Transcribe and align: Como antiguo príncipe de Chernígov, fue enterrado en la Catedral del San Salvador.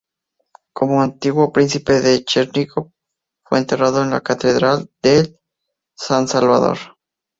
Como 0.77 0.95
antiguo 1.03 1.51
príncipe 1.53 2.01
de 2.01 2.25
Chernígov, 2.25 2.91
fue 3.45 3.59
enterrado 3.59 4.01
en 4.01 4.09
la 4.09 4.21
Catedral 4.21 4.89
del 5.03 5.39
San 5.93 6.27
Salvador. 6.27 6.79